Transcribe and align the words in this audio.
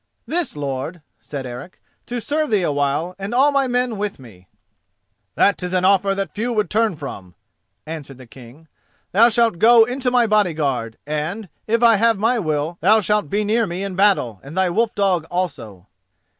"This, 0.25 0.55
lord," 0.57 1.03
said 1.19 1.45
Eric: 1.45 1.79
"to 2.07 2.19
serve 2.19 2.49
thee 2.49 2.63
a 2.63 2.71
while, 2.71 3.13
and 3.19 3.35
all 3.35 3.51
my 3.51 3.67
men 3.67 3.97
with 3.99 4.17
me." 4.17 4.47
"That 5.35 5.61
is 5.61 5.73
an 5.73 5.85
offer 5.85 6.15
that 6.15 6.33
few 6.33 6.51
would 6.53 6.71
turn 6.71 6.95
from," 6.95 7.35
answered 7.85 8.17
the 8.17 8.25
King. 8.25 8.67
"Thou 9.11 9.29
shalt 9.29 9.59
go 9.59 9.83
into 9.83 10.09
my 10.09 10.25
body 10.25 10.55
guard, 10.55 10.97
and, 11.05 11.49
if 11.67 11.83
I 11.83 11.97
have 11.97 12.17
my 12.17 12.39
will, 12.39 12.79
thou 12.81 12.99
shalt 12.99 13.29
be 13.29 13.43
near 13.43 13.67
me 13.67 13.83
in 13.83 13.95
battle, 13.95 14.39
and 14.41 14.57
thy 14.57 14.71
wolf 14.71 14.95
dog 14.95 15.25
also." 15.25 15.85